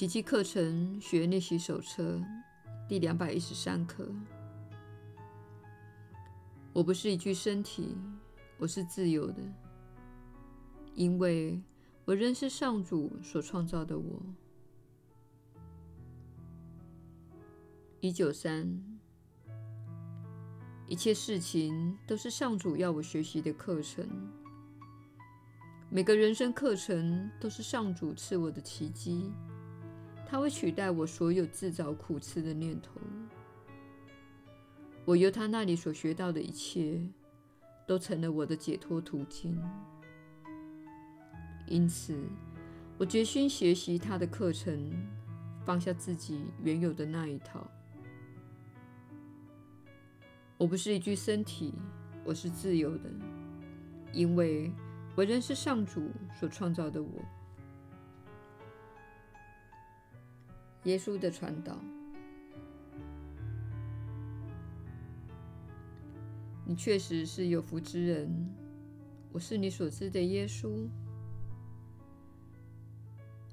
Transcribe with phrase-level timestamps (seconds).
[0.00, 2.18] 奇迹课程学练习手册
[2.88, 4.10] 第两百一十三课。
[6.72, 7.94] 我不是一具身体，
[8.56, 9.42] 我是自由的，
[10.94, 11.62] 因为
[12.06, 14.22] 我仍是上主所创造的我。
[18.00, 18.82] 一九三，
[20.86, 24.08] 一切事情都是上主要我学习的课程。
[25.90, 29.30] 每个人生课程都是上主赐我的奇迹，
[30.30, 33.00] 它会取代我所有自找苦吃的念头。
[35.04, 37.00] 我由他那里所学到的一切，
[37.84, 39.60] 都成了我的解脱途径。
[41.66, 42.16] 因此，
[42.96, 44.92] 我决心学习他的课程，
[45.64, 47.68] 放下自己原有的那一套。
[50.56, 51.74] 我不是一具身体，
[52.24, 53.10] 我是自由的，
[54.12, 54.70] 因为
[55.16, 56.08] 我仍是上主
[56.38, 57.08] 所创造的我。
[60.84, 61.78] 耶稣的传导。
[66.64, 68.48] 你确实是有福之人，
[69.32, 70.88] 我是你所知的耶稣。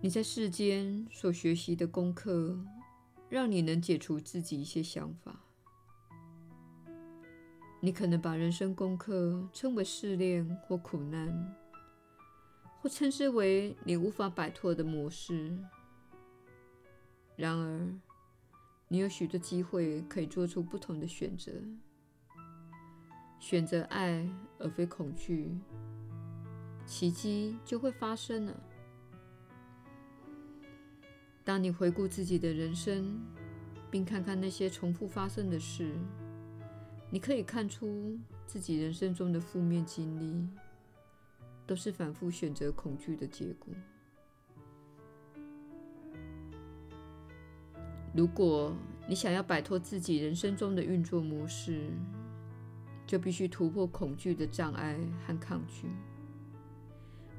[0.00, 2.58] 你在世间所学习的功课，
[3.28, 5.40] 让你能解除自己一些想法。
[7.80, 11.56] 你可能把人生功课称为试炼或苦难，
[12.80, 15.58] 或称之为你无法摆脱的模式。
[17.40, 17.90] 然而，
[18.88, 21.50] 你有许多机会可以做出不同的选择。
[23.38, 25.56] 选择爱而非恐惧，
[26.84, 28.60] 奇迹就会发生了。
[31.42, 33.18] 当你回顾自己的人生，
[33.90, 35.94] 并看看那些重复发生的事，
[37.08, 40.46] 你可以看出自己人生中的负面经历，
[41.66, 43.72] 都是反复选择恐惧的结果。
[48.12, 48.74] 如果
[49.08, 51.90] 你想要摆脱自己人生中的运作模式，
[53.06, 55.88] 就必须突破恐惧的障碍和抗拒。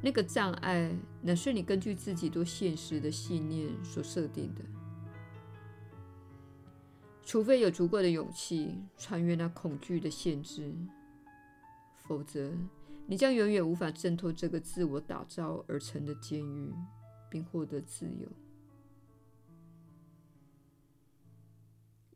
[0.02, 0.92] 那个障碍
[1.22, 4.62] 乃是你根据自己对现实的信念所设定的。
[7.24, 10.74] 除非有足够的勇气穿越那恐惧的限制，
[12.00, 12.52] 否则
[13.06, 16.74] 你将永远无法挣脱这个自我打造而成的监狱，
[17.30, 18.28] 并获得自由。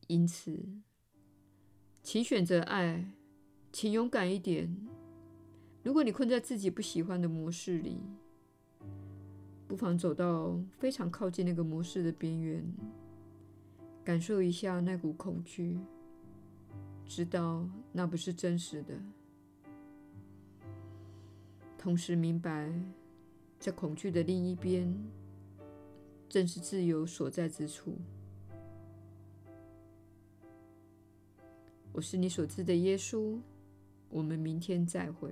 [0.08, 0.66] 因此，
[2.04, 3.12] 请选择爱。
[3.72, 4.74] 请勇敢一点。
[5.84, 8.00] 如果你困在自己不喜欢的模式里，
[9.68, 12.64] 不妨走到非常靠近那个模式的边缘，
[14.02, 15.78] 感受一下那股恐惧，
[17.06, 18.98] 知道那不是真实的，
[21.78, 22.72] 同时明白，
[23.60, 24.96] 在恐惧的另一边，
[26.30, 27.98] 正是自由所在之处。
[31.96, 33.40] 我是你所知的耶稣。
[34.10, 35.30] 我们明天再会。